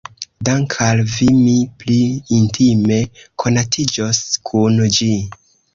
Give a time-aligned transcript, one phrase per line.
[0.47, 1.53] Dank' al vi mi
[1.83, 1.99] pli
[2.39, 2.99] intime
[3.45, 5.15] konatiĝos kun ĝi.